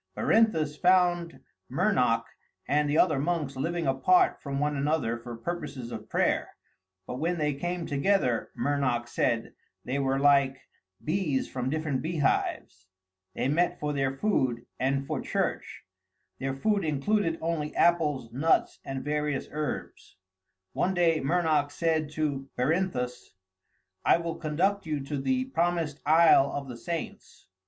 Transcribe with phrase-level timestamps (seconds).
[0.17, 1.41] Berinthus found
[1.71, 2.23] Mernoc
[2.67, 6.55] and the other monks living apart from one another for purposes of prayer,
[7.05, 9.53] but when they came together, Mernoc said,
[9.85, 10.59] they were like
[11.03, 12.87] bees from different beehives.
[13.35, 15.83] They met for their food and for church;
[16.39, 20.15] their food included only apples, nuts, and various herbs.
[20.73, 23.35] One day Mernoc said to Berinthus,
[24.03, 27.45] "I will conduct you to the Promised Isle of the Saints."